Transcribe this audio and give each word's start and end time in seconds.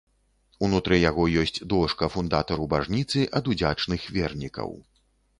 Унутры 0.67 0.95
яго 1.09 1.25
ёсць 1.41 1.59
дошка 1.73 2.07
фундатару 2.15 2.65
бажніцы 2.71 3.19
ад 3.41 3.51
удзячных 3.53 4.07
вернікаў. 4.17 4.73